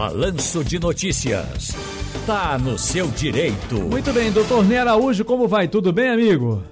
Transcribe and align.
Balanço 0.00 0.64
de 0.64 0.80
Notícias. 0.80 1.76
Tá 2.26 2.58
no 2.58 2.78
seu 2.78 3.06
direito. 3.08 3.74
Muito 3.74 4.10
bem, 4.14 4.32
doutor 4.32 4.64
Ney 4.64 4.78
Araújo, 4.78 5.26
como 5.26 5.46
vai? 5.46 5.68
Tudo 5.68 5.92
bem, 5.92 6.08
amigo? 6.08 6.62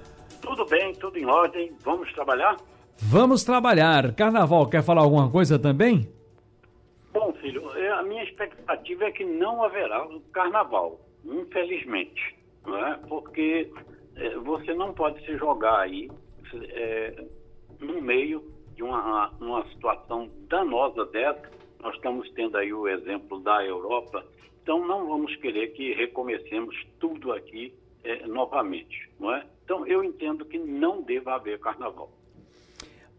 Tudo 0.41 0.65
bem, 0.65 0.95
tudo 0.95 1.15
em 1.15 1.27
ordem. 1.27 1.71
Vamos 1.83 2.11
trabalhar? 2.13 2.57
Vamos 2.97 3.43
trabalhar. 3.43 4.15
Carnaval, 4.15 4.65
quer 4.65 4.81
falar 4.81 5.03
alguma 5.03 5.29
coisa 5.29 5.59
também? 5.59 6.11
Bom, 7.13 7.31
filho, 7.33 7.71
é, 7.77 7.91
a 7.91 8.01
minha 8.01 8.23
expectativa 8.23 9.03
é 9.03 9.11
que 9.11 9.23
não 9.23 9.63
haverá 9.63 10.07
carnaval, 10.33 10.99
infelizmente. 11.23 12.35
Não 12.65 12.83
é? 12.83 12.97
Porque 13.07 13.71
é, 14.15 14.37
você 14.39 14.73
não 14.73 14.91
pode 14.91 15.23
se 15.23 15.37
jogar 15.37 15.81
aí 15.81 16.09
é, 16.71 17.25
no 17.79 18.01
meio 18.01 18.43
de 18.75 18.81
uma, 18.81 19.29
uma 19.39 19.63
situação 19.67 20.27
danosa 20.49 21.05
dessa. 21.05 21.58
Nós 21.81 21.95
estamos 21.95 22.29
tendo 22.31 22.57
aí 22.57 22.73
o 22.73 22.87
exemplo 22.87 23.39
da 23.39 23.63
Europa. 23.63 24.25
Então, 24.61 24.85
não 24.85 25.07
vamos 25.07 25.35
querer 25.37 25.69
que 25.69 25.93
recomecemos 25.93 26.75
tudo 26.99 27.31
aqui 27.31 27.73
é, 28.03 28.27
novamente, 28.27 29.09
não 29.19 29.33
é? 29.33 29.45
Então, 29.63 29.85
eu 29.87 30.03
entendo 30.03 30.45
que 30.45 30.57
não 30.57 31.01
deva 31.01 31.35
haver 31.35 31.59
carnaval. 31.59 32.11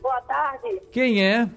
Boa 0.02 0.22
tarde. 0.22 0.82
Quem 0.92 1.26
é? 1.26 1.50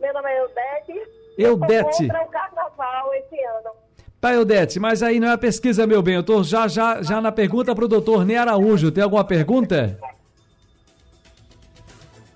Meu 0.00 0.14
nome 0.14 0.30
é 0.30 0.40
Eudete. 0.40 0.94
Eudete. 1.36 2.04
Eu 2.04 2.08
contra 2.08 2.24
o 2.24 2.28
carnaval 2.30 3.12
esse 3.14 3.38
ano. 3.44 3.79
Tá, 4.20 4.34
Eudete, 4.34 4.78
mas 4.78 5.02
aí 5.02 5.18
não 5.18 5.28
é 5.28 5.32
a 5.32 5.38
pesquisa, 5.38 5.86
meu 5.86 6.02
bem. 6.02 6.16
Eu 6.16 6.22
tô 6.22 6.42
já, 6.42 6.68
já, 6.68 7.00
já 7.02 7.22
na 7.22 7.32
pergunta 7.32 7.74
pro 7.74 7.88
doutor 7.88 8.24
Ney 8.24 8.36
Araújo. 8.36 8.92
Tem 8.92 9.02
alguma 9.02 9.24
pergunta? 9.24 9.98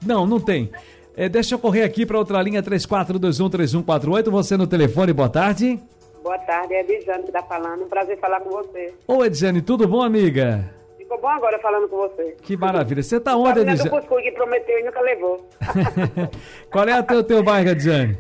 Não, 0.05 0.27
não 0.27 0.41
tem. 0.41 0.71
É, 1.15 1.29
deixa 1.29 1.55
eu 1.55 1.59
correr 1.59 1.83
aqui 1.83 2.07
para 2.07 2.19
outra 2.19 2.41
linha 2.41 2.63
34213148. 2.63 4.31
Você 4.31 4.57
no 4.57 4.67
telefone, 4.67 5.13
boa 5.13 5.29
tarde. 5.29 5.79
Boa 6.23 6.39
tarde, 6.39 6.73
é 6.73 6.79
a 6.79 6.81
Edjane 6.81 7.23
que 7.23 7.33
tá 7.33 7.43
falando. 7.43 7.85
Um 7.85 7.89
prazer 7.89 8.19
falar 8.19 8.41
com 8.41 8.49
você. 8.49 8.95
Ô, 9.07 9.23
Edjane, 9.23 9.61
tudo 9.61 9.87
bom, 9.87 10.01
amiga? 10.03 10.65
Ficou 10.97 11.21
bom 11.21 11.29
agora 11.29 11.59
falando 11.59 11.87
com 11.87 11.99
você. 11.99 12.35
Que 12.41 12.57
maravilha. 12.57 13.03
Você 13.03 13.21
tá 13.21 13.37
onde, 13.37 13.63
né, 13.63 13.73
Edjane? 13.73 13.91
cuscuz 13.91 14.23
que 14.23 14.33
prometeu 14.33 14.79
e 14.79 14.85
nunca 14.85 15.03
levou. 15.03 15.47
Qual 16.73 16.89
é 16.89 16.99
o 16.99 17.03
teu, 17.03 17.23
teu 17.23 17.43
bairro, 17.43 17.69
Edjane? 17.69 18.17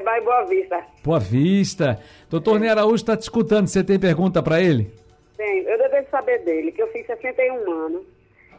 É, 0.00 0.02
vai 0.02 0.20
Boa 0.22 0.44
Vista. 0.44 0.86
Boa 1.04 1.20
Vista. 1.20 2.00
Doutor 2.30 2.58
Ney 2.58 2.70
Araújo 2.70 2.96
está 2.96 3.16
te 3.16 3.22
escutando. 3.22 3.68
Você 3.68 3.84
tem 3.84 4.00
pergunta 4.00 4.42
para 4.42 4.60
ele? 4.60 4.90
Sim, 5.36 5.60
eu 5.66 5.78
deveria 5.78 6.08
saber 6.10 6.38
dele, 6.44 6.72
que 6.72 6.82
eu 6.82 6.88
fiz 6.88 7.06
61 7.06 7.70
anos 7.70 8.02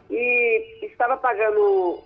e 0.09 0.85
estava 0.85 1.17
pagando 1.17 1.99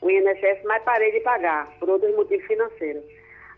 o 0.00 0.10
INSS, 0.10 0.62
mas 0.64 0.82
parei 0.82 1.12
de 1.12 1.20
pagar, 1.20 1.70
por 1.78 1.88
outros 1.88 2.14
motivos 2.14 2.46
financeiros. 2.46 3.02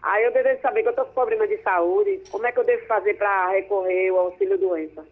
Aí 0.02 0.24
eu 0.24 0.32
deveria 0.32 0.60
saber 0.60 0.82
que 0.82 0.88
eu 0.88 0.90
estou 0.90 1.04
com 1.06 1.14
problema 1.14 1.46
de 1.46 1.58
saúde, 1.62 2.22
como 2.30 2.46
é 2.46 2.52
que 2.52 2.58
eu 2.58 2.64
devo 2.64 2.86
fazer 2.86 3.14
para 3.14 3.50
recorrer 3.50 4.10
ao 4.10 4.26
auxílio 4.26 4.58
doença? 4.58 5.04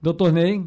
Doutor 0.00 0.32
Ney? 0.32 0.62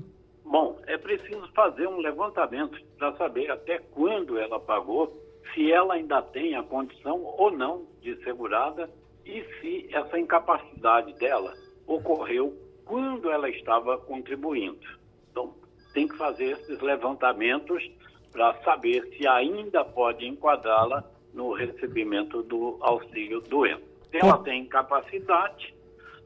Bom, 0.46 0.78
é 0.88 0.98
preciso 0.98 1.48
fazer 1.53 1.88
um 1.88 1.98
levantamento 1.98 2.78
para 2.98 3.14
saber 3.14 3.50
até 3.52 3.80
quando 3.92 4.38
ela 4.38 4.59
pagou, 4.59 5.14
se 5.54 5.72
ela 5.72 5.96
ainda 5.96 6.22
tem 6.22 6.56
a 6.56 6.64
condição 6.64 7.24
ou 7.24 7.52
não 7.52 7.88
de 8.02 8.16
segurada 8.24 8.90
e 9.26 9.44
se 9.60 9.88
essa 9.94 10.20
incapacidade 10.20 11.14
dela 11.14 11.54
ocorreu 11.86 12.58
quando 12.86 13.30
ela 13.30 13.50
estava 13.50 13.98
contribuindo. 13.98 14.86
Então, 15.32 15.54
tem 15.94 16.08
que 16.08 16.18
fazer 16.18 16.52
esses 16.52 16.80
levantamentos 16.82 17.84
para 18.32 18.54
saber 18.64 19.04
se 19.16 19.28
ainda 19.28 19.84
pode 19.84 20.26
enquadrá-la 20.26 21.04
no 21.34 21.54
recebimento 21.54 22.42
do 22.44 22.78
auxílio 22.82 23.42
doença. 23.42 23.84
Se 24.10 24.18
ela 24.18 24.38
tem 24.40 24.64
incapacidade, 24.64 25.76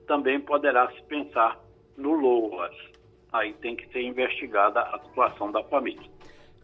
também 0.08 0.40
poderá 0.40 0.90
se 0.92 1.02
pensar 1.04 1.60
no 1.98 2.14
LOAS. 2.14 2.76
Aí 3.32 3.54
tem 3.54 3.76
que 3.76 3.88
ser 3.90 4.02
investigada 4.02 4.82
a 4.82 5.00
situação 5.00 5.52
da 5.52 5.64
família. 5.64 6.10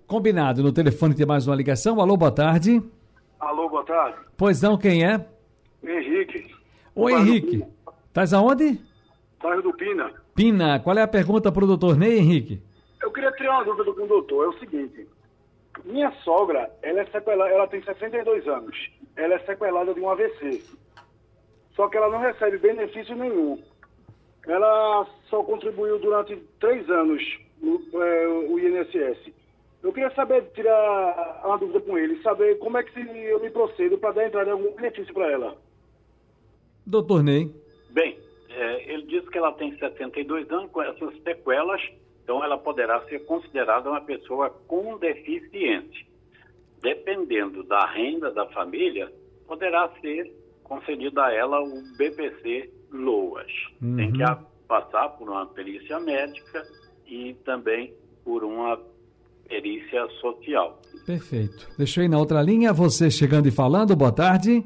Combinado. 0.09 0.63
No 0.63 0.73
telefone 0.73 1.13
tem 1.13 1.23
mais 1.23 1.45
uma 1.45 1.55
ligação. 1.55 2.01
Alô, 2.01 2.17
boa 2.17 2.31
tarde. 2.31 2.81
Alô, 3.39 3.69
boa 3.69 3.83
tarde. 3.83 4.17
Pois 4.35 4.59
não, 4.59 4.75
quem 4.75 5.05
é? 5.05 5.23
Henrique. 5.83 6.51
Do 6.95 7.07
Henrique. 7.11 7.63
Estás 8.07 8.33
aonde? 8.33 8.81
Bairro 9.39 9.61
do 9.61 9.71
Pina. 9.71 10.11
Pina. 10.33 10.79
Qual 10.79 10.97
é 10.97 11.03
a 11.03 11.07
pergunta 11.07 11.51
pro 11.51 11.67
doutor 11.67 11.95
Ney, 11.95 12.17
Henrique? 12.17 12.59
Eu 13.03 13.11
queria 13.11 13.31
tirar 13.33 13.57
uma 13.57 13.65
dúvida 13.65 13.93
com 13.93 14.01
o 14.01 14.07
doutor. 14.07 14.45
É 14.45 14.47
o 14.47 14.59
seguinte. 14.59 15.07
Minha 15.85 16.11
sogra, 16.23 16.71
ela 16.81 17.01
é 17.01 17.05
sequelada, 17.05 17.51
ela 17.51 17.67
tem 17.67 17.83
62 17.83 18.47
anos. 18.47 18.89
Ela 19.15 19.35
é 19.35 19.39
sequelada 19.45 19.93
de 19.93 19.99
um 19.99 20.09
AVC. 20.09 20.63
Só 21.75 21.87
que 21.87 21.97
ela 21.97 22.09
não 22.09 22.19
recebe 22.19 22.57
benefício 22.57 23.15
nenhum. 23.15 23.61
Ela 24.47 25.05
só 25.29 25.43
contribuiu 25.43 25.99
durante 25.99 26.35
três 26.59 26.89
anos 26.89 27.21
no 27.61 27.79
é, 28.01 28.27
o 28.27 28.57
INSS. 28.57 29.37
Eu 29.81 29.93
queria 29.93 30.13
saber, 30.13 30.43
tirar 30.53 31.41
uma 31.45 31.57
dúvida 31.57 31.79
com 31.81 31.97
ele, 31.97 32.21
saber 32.21 32.57
como 32.59 32.77
é 32.77 32.83
que 32.83 32.93
se 32.93 32.99
eu 33.25 33.39
me 33.39 33.49
procedo 33.49 33.97
para 33.97 34.11
dar 34.13 34.27
entrada 34.27 34.49
em 34.49 34.53
algum 34.53 34.75
benefício 34.75 35.13
para 35.13 35.31
ela. 35.31 35.57
Doutor 36.85 37.23
Ney. 37.23 37.49
Bem, 37.91 38.17
é, 38.49 38.93
ele 38.93 39.03
disse 39.03 39.27
que 39.29 39.37
ela 39.37 39.53
tem 39.53 39.77
72 39.77 40.49
anos 40.51 40.69
com 40.71 40.81
essas 40.81 41.15
sequelas, 41.23 41.81
então 42.23 42.43
ela 42.43 42.57
poderá 42.57 43.01
ser 43.05 43.19
considerada 43.25 43.89
uma 43.89 44.01
pessoa 44.01 44.49
com 44.67 44.97
deficiência. 44.97 46.05
Dependendo 46.81 47.63
da 47.63 47.85
renda 47.91 48.31
da 48.31 48.45
família, 48.47 49.11
poderá 49.47 49.89
ser 50.01 50.31
concedido 50.63 51.19
a 51.21 51.31
ela 51.33 51.61
o 51.61 51.81
BPC 51.97 52.69
LOAS. 52.91 53.51
Tem 53.95 54.11
que 54.11 54.23
a- 54.23 54.39
passar 54.67 55.09
por 55.09 55.29
uma 55.29 55.45
perícia 55.47 55.99
médica 55.99 56.63
e 57.07 57.33
também 57.45 57.93
por 58.23 58.43
uma 58.43 58.79
perícia 59.49 60.07
social. 60.21 60.79
Perfeito. 61.05 61.67
Deixa 61.77 61.99
eu 62.01 62.05
ir 62.05 62.07
na 62.07 62.17
outra 62.19 62.41
linha. 62.41 62.71
Você 62.71 63.09
chegando 63.09 63.47
e 63.47 63.51
falando. 63.51 63.95
Boa 63.95 64.11
tarde. 64.11 64.63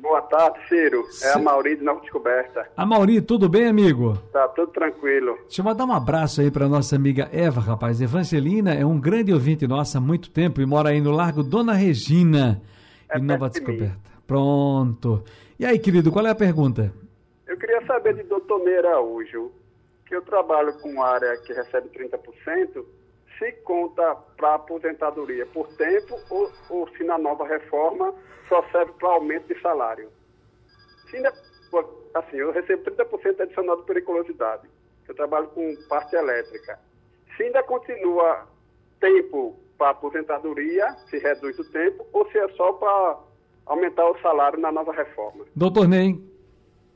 Boa 0.00 0.22
tarde, 0.22 0.58
Ciro. 0.68 1.04
É 1.22 1.32
a. 1.34 1.38
Mauri 1.38 1.76
de 1.76 1.84
Nova 1.84 2.00
Descoberta. 2.00 2.68
A 2.76 2.84
Mauri, 2.84 3.20
tudo 3.20 3.48
bem, 3.48 3.66
amigo? 3.68 4.16
Tá 4.32 4.48
tudo 4.48 4.72
tranquilo. 4.72 5.36
Deixa 5.42 5.60
eu 5.60 5.64
mandar 5.64 5.84
um 5.84 5.92
abraço 5.92 6.40
aí 6.40 6.50
para 6.50 6.68
nossa 6.68 6.96
amiga 6.96 7.28
Eva, 7.32 7.60
rapaz. 7.60 8.00
Evangelina 8.00 8.74
é 8.74 8.84
um 8.84 8.98
grande 8.98 9.32
ouvinte 9.32 9.66
nossa 9.66 9.98
há 9.98 10.00
muito 10.00 10.30
tempo 10.30 10.60
e 10.60 10.66
mora 10.66 10.88
aí 10.88 11.00
no 11.00 11.12
Largo 11.12 11.42
Dona 11.44 11.74
Regina, 11.74 12.60
É 13.08 13.18
em 13.18 13.22
Nova. 13.22 13.48
Descoberta. 13.48 13.96
Pronto. 14.26 15.22
E 15.58 15.64
aí, 15.64 15.78
querido, 15.78 16.10
qual 16.10 16.26
é 16.26 16.30
a 16.30 16.34
pergunta? 16.34 16.92
Eu 17.46 17.56
queria 17.58 17.84
saber 17.86 18.14
de 18.16 18.22
doutor 18.24 18.58
Ney 18.64 18.78
Araújo, 18.78 19.52
que 20.06 20.16
eu 20.16 20.22
trabalho 20.22 20.72
com 20.80 21.00
área 21.02 21.36
que 21.46 21.52
recebe 21.52 21.88
30%, 21.90 22.82
se 23.38 23.52
conta 23.64 24.14
para 24.36 24.54
aposentadoria 24.54 25.46
por 25.46 25.68
tempo 25.76 26.16
ou, 26.30 26.50
ou 26.70 26.88
se 26.96 27.04
na 27.04 27.18
nova 27.18 27.46
reforma 27.46 28.14
só 28.48 28.62
serve 28.70 28.92
para 28.98 29.08
aumento 29.08 29.52
de 29.52 29.60
salário. 29.60 30.10
Se 31.10 31.16
ainda, 31.16 31.32
assim, 32.14 32.36
eu 32.36 32.52
recebo 32.52 32.82
30% 32.82 33.40
adicional 33.40 33.76
de 33.76 33.84
periculosidade. 33.84 34.68
Eu 35.08 35.14
trabalho 35.14 35.48
com 35.48 35.74
parte 35.88 36.14
elétrica. 36.14 36.78
Se 37.36 37.44
ainda 37.44 37.62
continua 37.62 38.46
tempo 39.00 39.58
para 39.76 39.90
aposentadoria, 39.90 40.94
se 41.10 41.18
reduz 41.18 41.58
o 41.58 41.70
tempo, 41.70 42.06
ou 42.12 42.30
se 42.30 42.38
é 42.38 42.48
só 42.50 42.72
para 42.74 43.18
aumentar 43.66 44.08
o 44.08 44.18
salário 44.20 44.58
na 44.58 44.70
nova 44.70 44.92
reforma. 44.92 45.44
Doutor 45.56 45.88
Ney. 45.88 46.20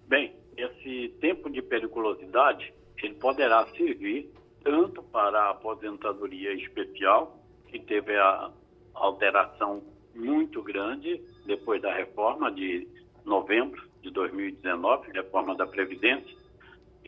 Bem, 0.06 0.36
esse 0.56 1.08
tempo 1.20 1.50
de 1.50 1.62
periculosidade, 1.62 2.72
ele 3.02 3.14
poderá 3.14 3.66
servir 3.76 4.32
tanto 4.66 5.00
para 5.00 5.42
a 5.42 5.50
aposentadoria 5.50 6.52
especial, 6.54 7.38
que 7.68 7.78
teve 7.78 8.16
a 8.16 8.50
alteração 8.94 9.80
muito 10.12 10.60
grande 10.60 11.22
depois 11.46 11.80
da 11.80 11.94
reforma 11.94 12.50
de 12.50 12.88
novembro 13.24 13.80
de 14.02 14.10
2019, 14.10 15.12
reforma 15.12 15.54
da 15.54 15.68
Previdência, 15.68 16.36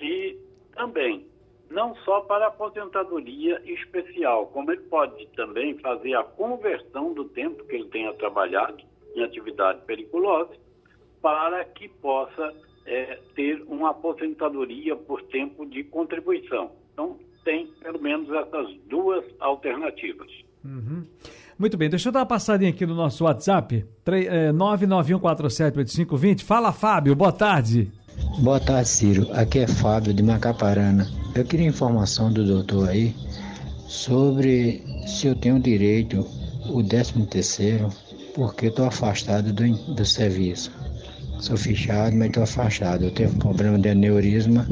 e 0.00 0.38
também 0.72 1.26
não 1.68 1.96
só 1.96 2.20
para 2.20 2.46
aposentadoria 2.46 3.60
especial, 3.64 4.46
como 4.46 4.70
ele 4.70 4.82
pode 4.82 5.26
também 5.34 5.76
fazer 5.78 6.14
a 6.14 6.22
conversão 6.22 7.12
do 7.12 7.24
tempo 7.24 7.64
que 7.64 7.74
ele 7.74 7.88
tenha 7.88 8.14
trabalhado 8.14 8.84
em 9.16 9.22
atividade 9.24 9.84
periculosa 9.84 10.54
para 11.20 11.64
que 11.64 11.88
possa 11.88 12.54
é, 12.86 13.18
ter 13.34 13.62
uma 13.66 13.90
aposentadoria 13.90 14.94
por 14.94 15.22
tempo 15.24 15.66
de 15.66 15.82
contribuição. 15.82 16.70
Então, 16.92 17.18
tem 17.48 17.66
pelo 17.82 17.98
menos 17.98 18.28
essas 18.28 18.68
duas 18.90 19.24
alternativas. 19.40 20.28
Uhum. 20.62 21.06
Muito 21.58 21.78
bem, 21.78 21.88
deixa 21.88 22.10
eu 22.10 22.12
dar 22.12 22.20
uma 22.20 22.26
passadinha 22.26 22.68
aqui 22.68 22.84
no 22.84 22.94
nosso 22.94 23.24
WhatsApp, 23.24 23.86
é, 24.06 24.52
991478520. 24.52 26.42
Fala, 26.42 26.72
Fábio, 26.72 27.16
boa 27.16 27.32
tarde. 27.32 27.90
Boa 28.40 28.60
tarde, 28.60 28.88
Ciro. 28.90 29.26
Aqui 29.32 29.60
é 29.60 29.66
Fábio 29.66 30.12
de 30.12 30.22
Macaparana. 30.22 31.08
Eu 31.34 31.44
queria 31.44 31.66
informação 31.66 32.30
do 32.30 32.44
doutor 32.44 32.90
aí 32.90 33.14
sobre 33.86 34.84
se 35.06 35.26
eu 35.26 35.34
tenho 35.34 35.58
direito 35.58 36.26
o 36.68 36.84
13 36.84 37.26
terceiro, 37.26 37.88
porque 38.34 38.66
estou 38.66 38.84
afastado 38.84 39.54
do, 39.54 39.94
do 39.94 40.04
serviço. 40.04 40.70
Sou 41.40 41.56
fichado, 41.56 42.14
mas 42.14 42.28
estou 42.28 42.42
afastado. 42.42 43.04
Eu 43.04 43.10
tenho 43.10 43.30
um 43.30 43.38
problema 43.38 43.78
de 43.78 43.88
aneurisma 43.88 44.66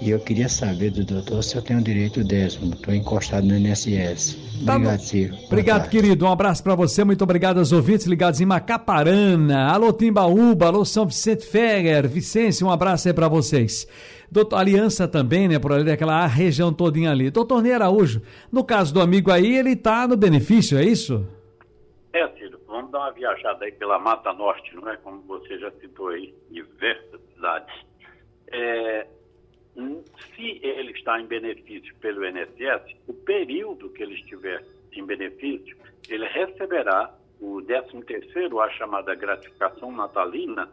e 0.00 0.10
eu 0.10 0.18
queria 0.18 0.48
saber 0.48 0.90
do 0.90 1.04
doutor 1.04 1.42
se 1.42 1.56
eu 1.56 1.62
tenho 1.62 1.82
direito 1.82 2.24
décimo. 2.24 2.72
Estou 2.72 2.94
encostado 2.94 3.46
no 3.46 3.56
INSS. 3.56 4.36
Tá 4.64 4.76
obrigado, 4.76 5.00
Ciro. 5.00 5.34
Obrigado, 5.46 5.90
querido. 5.90 6.24
Um 6.24 6.32
abraço 6.32 6.62
para 6.62 6.74
você. 6.74 7.04
Muito 7.04 7.22
obrigado 7.22 7.58
aos 7.58 7.70
ouvintes 7.72 8.06
ligados 8.06 8.40
em 8.40 8.46
Macaparana. 8.46 9.70
Alô, 9.70 9.92
Timbaúba. 9.92 10.66
Alô, 10.66 10.84
São 10.84 11.06
Vicente 11.06 11.44
Ferrer. 11.44 12.08
Vicência, 12.08 12.66
um 12.66 12.70
abraço 12.70 13.08
aí 13.08 13.14
para 13.14 13.28
vocês. 13.28 13.86
Doutor 14.30 14.56
Aliança 14.56 15.08
também, 15.08 15.48
né, 15.48 15.58
por 15.58 15.72
ali, 15.72 15.84
daquela 15.84 16.24
região 16.26 16.72
todinha 16.72 17.10
ali. 17.10 17.30
Doutor 17.30 17.62
Ney 17.62 17.72
Araújo, 17.72 18.22
no 18.50 18.64
caso 18.64 18.94
do 18.94 19.00
amigo 19.00 19.30
aí, 19.30 19.56
ele 19.56 19.74
tá 19.74 20.06
no 20.06 20.16
benefício, 20.16 20.78
é 20.78 20.84
isso? 20.84 21.26
É, 22.12 22.26
Ciro. 22.38 22.60
Vamos 22.66 22.92
dar 22.92 23.00
uma 23.00 23.10
viajada 23.10 23.64
aí 23.64 23.72
pela 23.72 23.98
Mata 23.98 24.32
Norte, 24.32 24.74
não 24.76 24.88
é? 24.88 24.96
Como 24.98 25.20
você 25.22 25.58
já 25.58 25.70
citou 25.80 26.08
aí, 26.08 26.32
diversas 26.50 27.20
cidades. 27.34 27.74
É, 28.52 29.06
se 30.34 30.60
ele 30.62 30.92
está 30.92 31.20
em 31.20 31.26
benefício 31.26 31.94
pelo 31.96 32.24
INSS, 32.26 32.96
o 33.06 33.14
período 33.14 33.90
que 33.90 34.02
ele 34.02 34.14
estiver 34.14 34.64
em 34.92 35.04
benefício, 35.04 35.76
ele 36.08 36.26
receberá 36.26 37.14
o 37.40 37.62
13º, 37.62 38.62
a 38.62 38.70
chamada 38.70 39.14
gratificação 39.14 39.92
natalina, 39.92 40.68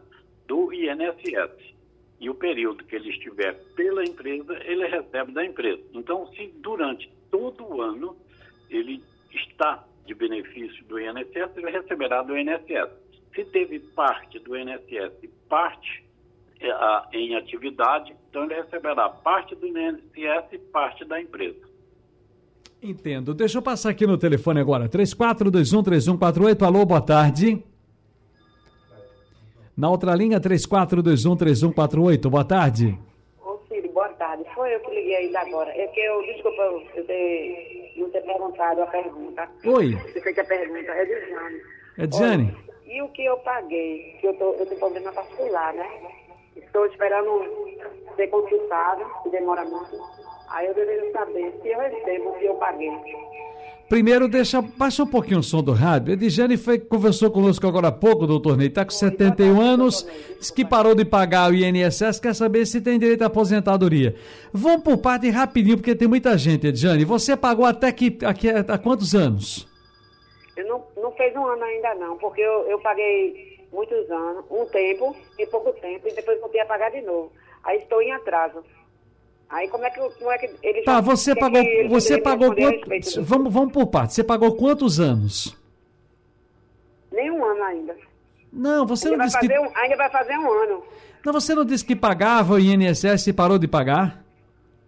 do 0.46 0.72
INSS. 0.72 1.74
E 2.20 2.28
o 2.28 2.34
período 2.34 2.84
que 2.84 2.96
ele 2.96 3.10
estiver 3.10 3.54
pela 3.76 4.02
empresa, 4.04 4.58
ele 4.64 4.86
recebe 4.86 5.32
da 5.32 5.44
empresa. 5.44 5.82
Então, 5.92 6.26
se 6.32 6.48
durante 6.56 7.10
todo 7.30 7.64
o 7.64 7.80
ano 7.80 8.16
ele 8.68 9.02
está 9.32 9.84
de 10.04 10.14
benefício 10.14 10.84
do 10.86 10.98
INSS, 10.98 11.56
ele 11.56 11.70
receberá 11.70 12.22
do 12.22 12.36
INSS. 12.36 12.90
Se 13.34 13.44
teve 13.44 13.78
parte 13.78 14.38
do 14.40 14.56
INSS 14.56 15.12
e 15.22 15.28
parte 15.48 16.07
em 17.12 17.36
atividade, 17.36 18.14
então 18.28 18.44
ele 18.44 18.54
receberá 18.54 19.08
parte 19.08 19.54
do 19.54 19.66
INSS 19.66 20.52
e 20.52 20.58
parte 20.58 21.04
da 21.04 21.20
empresa. 21.20 21.68
Entendo. 22.82 23.34
Deixa 23.34 23.58
eu 23.58 23.62
passar 23.62 23.90
aqui 23.90 24.06
no 24.06 24.16
telefone 24.16 24.60
agora. 24.60 24.88
34213148. 24.88 26.62
Alô, 26.62 26.84
boa 26.86 27.00
tarde. 27.00 27.62
Na 29.76 29.90
outra 29.90 30.14
linha, 30.14 30.40
34213148. 30.40 32.28
Boa 32.28 32.44
tarde. 32.44 32.98
Ô, 33.40 33.58
Ciro, 33.68 33.90
boa 33.92 34.08
tarde. 34.10 34.44
Foi 34.54 34.74
eu 34.74 34.80
que 34.80 34.90
liguei 34.90 35.16
ainda 35.16 35.40
agora. 35.40 35.70
É 35.70 35.86
que 35.88 36.00
eu, 36.00 36.22
desculpa 36.22 36.62
eu 36.94 37.04
ter, 37.04 37.94
não 37.96 38.10
ter 38.10 38.20
perguntado 38.22 38.82
a 38.82 38.86
pergunta. 38.86 39.48
Oi. 39.64 39.94
Você 39.94 40.20
fez 40.20 40.38
a 40.38 40.44
pergunta. 40.44 40.90
É 40.92 41.04
de 41.04 41.30
Jane. 41.30 41.62
É 41.98 42.06
de 42.06 42.16
Jane? 42.16 42.56
E 42.86 43.02
o 43.02 43.08
que 43.08 43.24
eu 43.24 43.36
paguei? 43.38 44.16
Que 44.20 44.28
eu, 44.28 44.34
tô, 44.34 44.52
eu 44.52 44.66
tenho 44.66 44.78
problema 44.78 45.10
vascular, 45.12 45.74
né? 45.74 45.88
Estou 46.64 46.86
esperando 46.86 47.44
ser 48.16 48.28
consultada, 48.28 49.04
que 49.22 49.30
demora 49.30 49.64
muito. 49.64 49.96
Aí 50.50 50.66
eu 50.66 50.74
deveria 50.74 51.12
saber 51.12 51.54
se 51.62 51.68
eu 51.68 51.78
recebo 51.78 52.30
o 52.30 52.38
que 52.38 52.44
eu 52.46 52.54
paguei. 52.54 52.90
Primeiro, 53.88 54.28
deixa, 54.28 54.60
baixa 54.60 55.02
um 55.02 55.06
pouquinho 55.06 55.40
o 55.40 55.42
som 55.42 55.62
do 55.62 55.72
rádio. 55.72 56.12
Edjane 56.12 56.58
foi, 56.58 56.78
conversou 56.78 57.30
conosco 57.30 57.66
agora 57.66 57.88
há 57.88 57.92
pouco, 57.92 58.26
doutor 58.26 58.54
Ney. 58.54 58.66
Está 58.66 58.84
com 58.84 58.90
71 58.90 59.58
anos, 59.58 60.06
disse 60.38 60.52
que 60.52 60.62
parou 60.62 60.94
de 60.94 61.06
pagar 61.06 61.50
o 61.50 61.54
INSS, 61.54 62.20
quer 62.20 62.34
saber 62.34 62.66
se 62.66 62.82
tem 62.82 62.98
direito 62.98 63.22
à 63.22 63.28
aposentadoria. 63.28 64.14
Vamos 64.52 64.82
por 64.82 64.98
parte 64.98 65.30
rapidinho, 65.30 65.78
porque 65.78 65.94
tem 65.94 66.06
muita 66.06 66.36
gente, 66.36 66.66
Edjane. 66.66 67.02
Você 67.06 67.34
pagou 67.34 67.64
até 67.64 67.90
que, 67.90 68.18
aqui, 68.26 68.50
há 68.50 68.76
quantos 68.76 69.14
anos? 69.14 69.66
Eu 70.54 70.68
não, 70.68 70.84
não 71.02 71.10
fez 71.12 71.34
um 71.34 71.46
ano 71.46 71.64
ainda 71.64 71.94
não, 71.94 72.18
porque 72.18 72.42
eu, 72.42 72.68
eu 72.68 72.78
paguei 72.80 73.57
muitos 73.72 74.10
anos, 74.10 74.44
um 74.50 74.66
tempo 74.66 75.16
e 75.38 75.46
pouco 75.46 75.72
tempo, 75.74 76.08
e 76.08 76.14
depois 76.14 76.40
voltei 76.40 76.60
a 76.60 76.66
pagar 76.66 76.90
de 76.90 77.00
novo. 77.02 77.32
Aí 77.64 77.78
estou 77.78 78.00
em 78.00 78.12
atraso. 78.12 78.64
Aí 79.50 79.68
como 79.68 79.84
é 79.84 79.90
que, 79.90 80.00
como 80.00 80.30
é 80.30 80.38
que 80.38 80.50
eles 80.62 80.84
Tá, 80.84 81.00
você 81.00 81.34
pagou, 81.34 81.62
você 81.88 82.20
pagou 82.20 82.54
quanto, 82.54 83.22
vamos, 83.22 83.52
vamos 83.52 83.72
por 83.72 83.86
parte, 83.86 84.14
você 84.14 84.22
pagou 84.22 84.54
quantos 84.56 85.00
anos? 85.00 85.56
Nem 87.10 87.30
um 87.30 87.44
ano 87.44 87.62
ainda. 87.62 87.96
Não, 88.52 88.86
você 88.86 89.08
ainda 89.08 89.18
não 89.18 89.26
disse 89.26 89.38
que... 89.40 89.58
Um, 89.58 89.70
ainda 89.74 89.96
vai 89.96 90.10
fazer 90.10 90.36
um 90.36 90.50
ano. 90.50 90.84
Não, 91.24 91.32
você 91.32 91.54
não 91.54 91.64
disse 91.64 91.84
que 91.84 91.96
pagava 91.96 92.54
o 92.54 92.58
INSS 92.58 93.26
e 93.26 93.32
parou 93.32 93.58
de 93.58 93.66
pagar? 93.66 94.22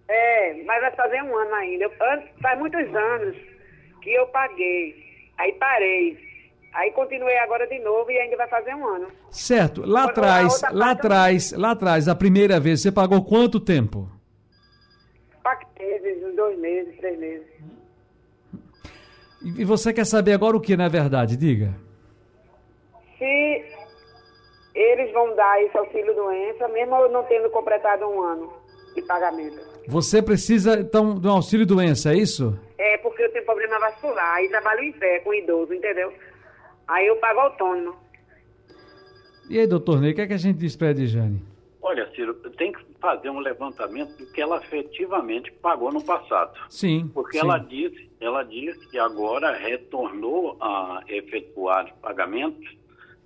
É, 0.08 0.62
mas 0.64 0.80
vai 0.80 0.90
fazer 0.92 1.22
um 1.22 1.36
ano 1.36 1.54
ainda. 1.54 1.84
Eu, 1.84 1.90
faz 2.40 2.58
muitos 2.58 2.94
anos 2.94 3.36
que 4.02 4.10
eu 4.10 4.26
paguei. 4.28 4.94
Aí 5.38 5.52
parei. 5.52 6.29
Aí 6.72 6.92
continuei 6.92 7.36
agora 7.38 7.66
de 7.66 7.78
novo 7.80 8.10
e 8.10 8.18
ainda 8.18 8.36
vai 8.36 8.48
fazer 8.48 8.74
um 8.74 8.86
ano. 8.86 9.08
Certo. 9.30 9.82
Lá 9.84 10.04
atrás, 10.04 10.62
lá 10.70 10.90
atrás, 10.92 11.52
lá 11.52 11.70
atrás, 11.72 12.08
a 12.08 12.14
primeira 12.14 12.60
vez, 12.60 12.80
você 12.80 12.92
pagou 12.92 13.24
quanto 13.24 13.58
tempo? 13.58 14.08
Meses, 15.80 16.22
uns 16.22 16.36
dois 16.36 16.58
meses, 16.58 16.96
três 16.98 17.18
meses. 17.18 17.46
E 19.42 19.64
você 19.64 19.94
quer 19.94 20.04
saber 20.04 20.34
agora 20.34 20.54
o 20.56 20.60
que, 20.60 20.76
na 20.76 20.88
verdade? 20.88 21.36
Diga. 21.36 21.74
Se 23.16 23.64
eles 24.74 25.10
vão 25.12 25.34
dar 25.34 25.62
esse 25.62 25.76
auxílio 25.76 26.14
doença, 26.14 26.68
mesmo 26.68 26.94
eu 26.96 27.10
não 27.10 27.22
tendo 27.24 27.48
completado 27.50 28.06
um 28.06 28.22
ano 28.22 28.52
de 28.94 29.00
pagamento. 29.02 29.58
Você 29.88 30.22
precisa, 30.22 30.80
então, 30.80 31.18
de 31.18 31.26
um 31.26 31.32
auxílio 31.32 31.66
doença, 31.66 32.12
é 32.12 32.16
isso? 32.16 32.58
É, 32.78 32.98
porque 32.98 33.22
eu 33.22 33.32
tenho 33.32 33.46
problema 33.46 33.78
vascular 33.78 34.42
e 34.44 34.48
trabalho 34.48 34.84
em 34.84 34.92
pé 34.92 35.20
com 35.20 35.32
idoso, 35.32 35.72
entendeu? 35.72 36.12
Aí 36.90 37.06
eu 37.06 37.16
pago 37.18 37.38
autônomo. 37.38 37.96
E 39.48 39.60
aí, 39.60 39.66
doutor 39.66 40.00
Ney, 40.00 40.10
o 40.10 40.14
que, 40.14 40.22
é 40.22 40.26
que 40.26 40.32
a 40.32 40.36
gente 40.38 40.58
diz 40.58 40.74
para 40.74 40.88
a 40.88 40.90
Edjane? 40.90 41.40
Olha, 41.80 42.10
Ciro, 42.14 42.34
tem 42.34 42.72
que 42.72 42.84
fazer 43.00 43.30
um 43.30 43.38
levantamento 43.38 44.16
do 44.16 44.26
que 44.32 44.40
ela 44.40 44.58
efetivamente 44.58 45.52
pagou 45.62 45.92
no 45.92 46.04
passado. 46.04 46.52
Sim. 46.68 47.08
Porque 47.14 47.38
sim. 47.38 47.44
ela 47.46 47.58
disse, 47.58 48.10
ela 48.20 48.42
disse 48.42 48.88
que 48.90 48.98
agora 48.98 49.56
retornou 49.56 50.56
a 50.60 51.00
efetuar 51.06 51.94
pagamentos, 52.02 52.76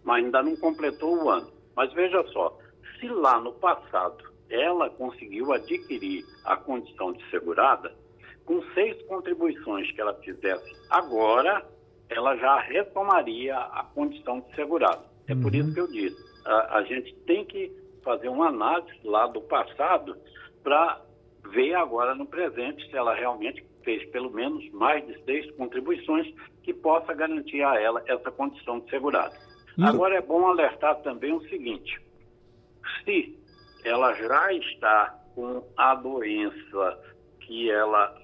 mas 0.04 0.22
ainda 0.22 0.42
não 0.42 0.56
completou 0.56 1.24
o 1.24 1.30
ano. 1.30 1.50
Mas 1.74 1.90
veja 1.94 2.22
só, 2.34 2.58
se 3.00 3.08
lá 3.08 3.40
no 3.40 3.52
passado 3.54 4.24
ela 4.50 4.90
conseguiu 4.90 5.54
adquirir 5.54 6.22
a 6.44 6.54
condição 6.54 7.14
de 7.14 7.30
segurada, 7.30 7.94
com 8.44 8.62
seis 8.74 9.00
contribuições 9.04 9.90
que 9.90 10.00
ela 10.02 10.14
fizesse 10.16 10.70
agora, 10.90 11.66
ela 12.14 12.36
já 12.36 12.60
retomaria 12.60 13.56
a 13.56 13.84
condição 13.94 14.40
de 14.40 14.54
segurado. 14.54 15.04
É 15.26 15.34
uhum. 15.34 15.42
por 15.42 15.54
isso 15.54 15.72
que 15.74 15.80
eu 15.80 15.88
disse, 15.88 16.16
a, 16.44 16.78
a 16.78 16.82
gente 16.84 17.14
tem 17.26 17.44
que 17.44 17.72
fazer 18.02 18.28
uma 18.28 18.48
análise 18.48 18.98
lá 19.04 19.26
do 19.26 19.40
passado 19.40 20.16
para 20.62 21.00
ver 21.52 21.74
agora 21.74 22.14
no 22.14 22.26
presente 22.26 22.88
se 22.88 22.96
ela 22.96 23.14
realmente 23.14 23.64
fez 23.82 24.04
pelo 24.10 24.30
menos 24.30 24.68
mais 24.72 25.06
de 25.06 25.22
seis 25.24 25.50
contribuições 25.56 26.32
que 26.62 26.72
possa 26.72 27.12
garantir 27.12 27.62
a 27.62 27.80
ela 27.80 28.02
essa 28.06 28.30
condição 28.30 28.80
de 28.80 28.90
segurado. 28.90 29.34
Uhum. 29.78 29.86
Agora 29.86 30.16
é 30.16 30.22
bom 30.22 30.46
alertar 30.46 30.96
também 31.02 31.32
o 31.32 31.42
seguinte: 31.48 32.00
se 33.04 33.38
ela 33.84 34.14
já 34.14 34.52
está 34.52 35.18
com 35.34 35.66
a 35.76 35.94
doença 35.94 36.98
que 37.40 37.70
ela 37.70 38.23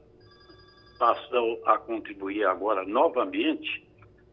passou 1.01 1.59
a 1.65 1.79
contribuir 1.79 2.45
agora 2.45 2.85
novamente, 2.85 3.89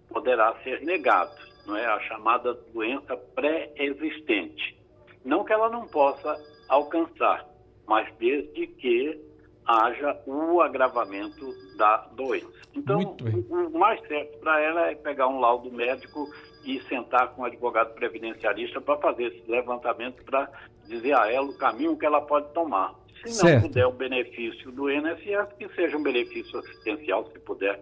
poderá 0.09 0.53
ser 0.63 0.81
negado, 0.81 1.33
não 1.65 1.77
é? 1.77 1.85
A 1.85 1.99
chamada 2.01 2.53
doença 2.73 3.15
pré-existente. 3.33 4.77
Não 5.23 5.45
que 5.45 5.53
ela 5.53 5.69
não 5.69 5.87
possa 5.87 6.35
alcançar, 6.67 7.47
mas 7.87 8.13
desde 8.17 8.67
que 8.67 9.17
haja 9.65 10.21
o 10.25 10.61
agravamento 10.61 11.45
da 11.77 11.97
doença. 12.13 12.51
Então, 12.75 13.15
o 13.49 13.77
mais 13.77 13.99
certo 14.07 14.37
para 14.39 14.59
ela 14.59 14.91
é 14.91 14.95
pegar 14.95 15.27
um 15.27 15.39
laudo 15.39 15.71
médico 15.71 16.27
e 16.65 16.81
sentar 16.83 17.33
com 17.33 17.43
o 17.43 17.45
advogado 17.45 17.93
previdenciarista 17.93 18.81
para 18.81 18.97
fazer 18.99 19.27
esse 19.27 19.49
levantamento 19.49 20.21
para 20.25 20.49
dizer 20.85 21.17
a 21.17 21.31
ela 21.31 21.47
o 21.47 21.57
caminho 21.57 21.97
que 21.97 22.05
ela 22.05 22.21
pode 22.21 22.53
tomar. 22.53 22.93
Se 23.23 23.29
não 23.29 23.33
Certo. 23.35 23.61
puder 23.63 23.85
o 23.85 23.91
benefício 23.91 24.71
do 24.71 24.89
INSS, 24.91 25.53
que 25.57 25.67
seja 25.75 25.97
um 25.97 26.03
benefício 26.03 26.59
assistencial, 26.59 27.29
se 27.31 27.39
puder. 27.39 27.81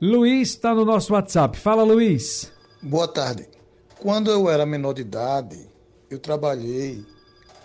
Luiz 0.00 0.50
está 0.50 0.74
no 0.74 0.84
nosso 0.84 1.12
WhatsApp. 1.12 1.56
Fala, 1.58 1.82
Luiz. 1.82 2.52
Boa 2.82 3.08
tarde. 3.08 3.48
Quando 4.00 4.30
eu 4.30 4.48
era 4.50 4.66
menor 4.66 4.92
de 4.92 5.00
idade, 5.02 5.58
eu 6.10 6.18
trabalhei 6.18 7.04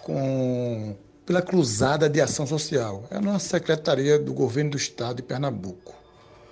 com 0.04 0.96
pela 1.26 1.42
Cruzada 1.42 2.10
de 2.10 2.20
Ação 2.20 2.46
Social. 2.48 3.06
Era 3.10 3.22
uma 3.22 3.40
secretaria 3.40 4.18
do 4.20 4.34
governo 4.34 4.72
do 4.72 4.78
estado 4.78 5.18
de 5.18 5.24
Pernambuco. 5.24 5.94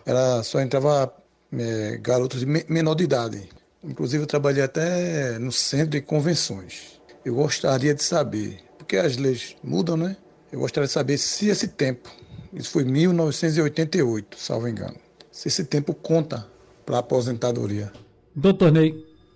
Era 0.06 0.42
só 0.44 0.60
entrava 0.62 1.14
eh, 1.52 1.98
garotos 2.02 2.42
de 2.42 2.46
me- 2.46 2.66
menor 2.70 2.96
de 2.96 3.04
idade. 3.04 3.50
Inclusive 3.84 4.24
eu 4.24 4.28
trabalhei 4.28 4.64
até 4.64 5.40
no 5.40 5.52
centro 5.52 5.90
de 5.92 6.02
convenções. 6.02 7.02
Eu 7.26 7.36
gostaria 7.36 7.94
de 7.94 8.04
saber, 8.04 8.60
porque 8.90 8.98
as 8.98 9.18
leis 9.18 9.56
mudam, 9.64 9.96
né? 9.96 10.18
Eu 10.52 10.62
gostaria 10.62 10.88
de 10.88 10.92
saber 10.92 11.20
se 11.20 11.48
esse 11.48 11.78
tempo, 11.78 12.10
isso 12.52 12.72
foi 12.72 12.84
1988, 12.84 14.36
salvo 14.36 14.68
engano, 14.68 14.98
se 15.32 15.48
esse 15.48 15.70
tempo 15.70 15.94
conta 15.94 16.52
para 16.88 16.96
a 16.96 17.00
aposentadoria. 17.00 17.92
Doutor 18.36 18.72
Ney. 18.72 18.96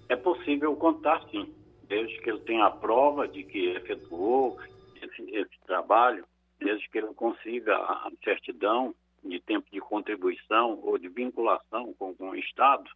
É 0.10 0.16
possível 0.16 0.76
contar 0.76 1.24
sim, 1.30 1.54
desde 1.88 2.20
que 2.22 2.32
ele 2.32 2.40
tenha 2.40 2.66
a 2.66 2.72
prova 2.72 3.28
de 3.28 3.44
que 3.44 3.76
efetuou 3.76 4.58
esse, 5.00 5.22
esse 5.30 5.60
trabalho, 5.68 6.26
desde 6.60 6.90
que 6.90 6.98
ele 6.98 7.14
consiga 7.14 7.76
a 7.76 8.12
certidão 8.24 8.96
de 9.24 9.40
tempo 9.40 9.68
de 9.72 9.80
contribuição 9.82 10.80
ou 10.82 10.98
de 10.98 11.10
vinculação 11.10 11.94
com, 12.00 12.16
com 12.16 12.32
o 12.32 12.36
Estado, 12.36 12.90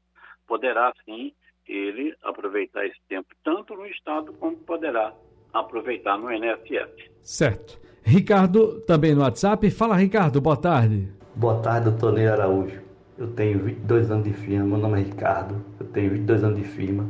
poderá 0.47 0.91
sim 1.05 1.35
ele 1.67 2.15
aproveitar 2.23 2.83
esse 2.87 2.99
tempo 3.07 3.27
tanto 3.43 3.75
no 3.75 3.85
Estado 3.85 4.33
como 4.33 4.57
poderá 4.57 5.13
aproveitar 5.53 6.17
no 6.17 6.31
INSS. 6.31 7.09
Certo. 7.21 7.79
Ricardo, 8.03 8.79
também 8.81 9.13
no 9.13 9.21
WhatsApp. 9.21 9.69
Fala, 9.71 9.95
Ricardo, 9.95 10.39
boa 10.39 10.55
tarde. 10.57 11.09
Boa 11.35 11.59
tarde, 11.61 11.89
doutor 11.89 12.13
Ney 12.13 12.27
Araújo. 12.27 12.81
Eu 13.17 13.27
tenho 13.33 13.59
22 13.59 14.11
anos 14.11 14.23
de 14.25 14.33
firma, 14.33 14.65
meu 14.65 14.77
nome 14.77 15.01
é 15.01 15.03
Ricardo, 15.03 15.63
eu 15.79 15.87
tenho 15.87 16.11
22 16.11 16.43
anos 16.43 16.57
de 16.59 16.63
firma. 16.65 17.09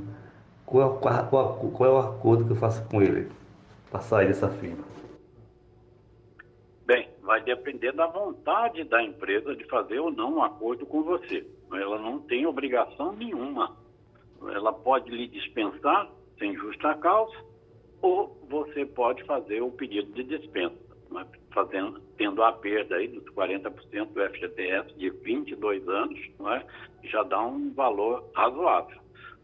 Qual 0.66 0.82
é 0.84 0.86
o, 0.86 0.94
qual- 0.98 1.56
qual 1.74 1.90
é 1.90 1.94
o 1.94 1.98
acordo 1.98 2.46
que 2.46 2.52
eu 2.52 2.56
faço 2.56 2.84
com 2.90 3.02
ele 3.02 3.30
para 3.92 4.00
sair 4.00 4.28
dessa 4.28 4.50
firma? 4.50 4.84
Bem, 6.86 7.10
vai 7.24 7.42
depender 7.44 7.92
da 7.92 8.08
vontade 8.08 8.84
da 8.86 9.04
empresa 9.04 9.56
de 9.56 9.66
fazer 9.66 10.00
ou 10.00 10.10
não 10.12 10.38
um 10.38 10.44
acordo 10.44 10.86
com 10.86 11.04
você. 11.04 11.46
Ela 11.74 12.00
não 12.00 12.20
tem 12.20 12.46
obrigação 12.46 13.14
nenhuma. 13.14 13.76
Ela 14.54 14.72
pode 14.72 15.10
lhe 15.12 15.28
dispensar 15.28 16.10
sem 16.40 16.56
justa 16.56 16.96
causa 16.96 17.36
ou 18.02 18.38
você 18.50 18.86
pode 18.86 19.24
fazer 19.24 19.62
o 19.62 19.72
pedido 19.72 20.12
de 20.12 20.24
dispensa, 20.24 20.76
fazendo, 21.52 22.00
tendo 22.18 22.44
a 22.44 22.52
perda 22.52 22.96
aí 22.96 23.08
dos 23.08 23.24
40% 23.34 24.14
do 24.14 24.30
FGTS 24.30 24.94
de 24.98 25.10
22 25.10 25.88
anos, 25.88 26.20
é? 26.54 26.64
já 27.08 27.24
dá 27.24 27.42
um 27.42 27.74
valor 27.74 28.30
razoável. 28.34 29.00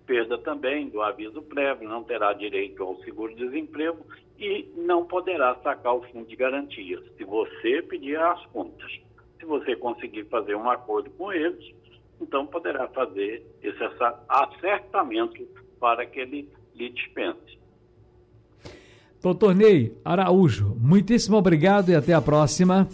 Perda 0.05 0.37
também 0.37 0.89
do 0.89 1.01
aviso 1.01 1.41
prévio, 1.41 1.87
não 1.87 2.03
terá 2.03 2.33
direito 2.33 2.83
ao 2.83 2.97
seguro-desemprego 2.97 4.05
e 4.37 4.69
não 4.75 5.05
poderá 5.05 5.55
sacar 5.63 5.95
o 5.95 6.03
fundo 6.03 6.27
de 6.27 6.35
garantia, 6.35 7.01
se 7.17 7.23
você 7.23 7.81
pedir 7.81 8.17
as 8.19 8.45
contas. 8.47 8.91
Se 9.39 9.45
você 9.45 9.75
conseguir 9.75 10.25
fazer 10.25 10.55
um 10.55 10.69
acordo 10.69 11.09
com 11.11 11.31
eles, 11.31 11.73
então 12.19 12.45
poderá 12.45 12.87
fazer 12.89 13.45
esse 13.61 13.79
acertamento 14.29 15.47
para 15.79 16.05
que 16.05 16.19
ele 16.19 16.49
lhe 16.75 16.89
dispense. 16.89 17.62
Doutor 19.23 19.55
Ney 19.55 19.97
Araújo, 20.03 20.75
muitíssimo 20.77 21.37
obrigado 21.37 21.89
e 21.89 21.95
até 21.95 22.13
a 22.13 22.21
próxima. 22.21 22.89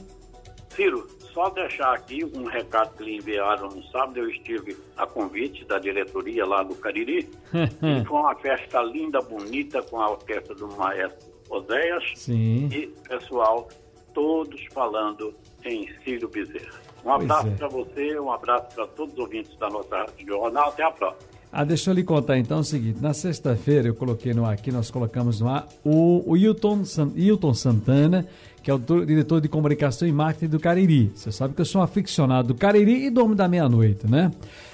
Ciro, 0.70 1.08
só 1.34 1.50
deixar 1.50 1.92
aqui 1.92 2.24
um 2.24 2.44
recado 2.44 2.96
que 2.96 3.04
lhe 3.04 3.18
enviaram 3.18 3.68
no 3.70 3.84
sábado, 3.86 4.20
eu 4.20 4.30
estive 4.30 4.78
a 4.96 5.08
convite 5.08 5.66
da 5.66 5.80
diretoria 5.80 6.46
lá 6.46 6.62
do 6.62 6.76
Cariri, 6.76 7.28
e 7.52 8.06
foi 8.06 8.20
uma 8.20 8.36
festa 8.36 8.80
linda, 8.84 9.20
bonita, 9.22 9.82
com 9.82 10.00
a 10.00 10.12
orquestra 10.12 10.54
do 10.54 10.68
maestro 10.78 11.32
Oséias, 11.50 12.04
Sim. 12.16 12.70
e 12.72 12.86
pessoal, 13.08 13.68
todos 14.14 14.64
falando 14.72 15.34
em 15.66 15.90
Ciro 16.04 16.30
Bezerra. 16.30 16.80
Um 17.04 17.12
abraço 17.12 17.48
é. 17.48 17.52
para 17.56 17.68
você, 17.70 18.20
um 18.20 18.32
abraço 18.32 18.76
para 18.76 18.86
todos 18.86 19.14
os 19.14 19.20
ouvintes 19.20 19.58
da 19.58 19.68
nossa 19.68 19.98
Rádio 19.98 20.28
Jornal. 20.28 20.70
Até 20.70 20.84
a 20.84 20.92
próxima. 20.92 21.29
Ah, 21.52 21.64
deixa 21.64 21.90
eu 21.90 21.96
lhe 21.96 22.04
contar 22.04 22.38
então 22.38 22.60
o 22.60 22.64
seguinte: 22.64 23.02
na 23.02 23.14
sexta-feira 23.14 23.88
eu 23.88 23.96
coloquei 23.96 24.34
no 24.34 24.46
ar 24.46 24.54
aqui, 24.54 24.72
nós 24.72 24.92
colocamos 24.92 25.40
no 25.42 25.50
ar 25.50 25.68
o, 25.84 26.24
o 26.32 26.38
Hilton, 26.38 26.86
San- 26.86 27.12
Hilton 27.16 27.54
Santana, 27.56 28.26
que 28.62 28.70
é 28.70 28.74
o 28.74 28.78
diretor 28.80 29.42
de 29.42 29.48
comunicação 29.50 30.08
e 30.08 30.12
marketing 30.12 30.48
do 30.52 30.60
Cariri. 30.60 31.12
Você 31.16 31.32
sabe 31.32 31.56
que 31.56 31.62
eu 31.62 31.66
sou 31.66 31.82
um 31.82 31.84
aficionado 31.84 32.50
do 32.50 32.56
Cariri 32.56 33.06
e 33.08 33.10
do 33.10 33.24
Homem 33.24 33.36
da 33.36 33.48
Meia-Noite, 33.48 34.06
né? 34.08 34.32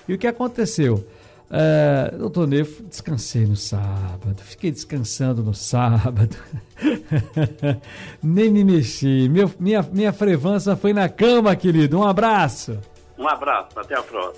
E 0.07 0.13
o 0.13 0.17
que 0.17 0.27
aconteceu? 0.27 1.05
É, 1.49 2.11
doutor 2.17 2.47
Ney, 2.47 2.63
descansei 2.89 3.45
no 3.45 3.55
sábado, 3.55 4.35
fiquei 4.43 4.71
descansando 4.71 5.43
no 5.43 5.53
sábado, 5.53 6.35
nem 8.21 8.49
me 8.51 8.63
mexi. 8.63 9.29
Meu- 9.29 9.51
minha, 9.59 9.81
minha 9.93 10.11
frevança 10.11 10.75
foi 10.75 10.91
na 10.91 11.07
cama, 11.07 11.55
querido. 11.55 11.99
Um 11.99 12.03
abraço. 12.03 12.77
Um 13.17 13.27
abraço, 13.27 13.79
até 13.79 13.95
a 13.97 14.01
próxima. 14.01 14.33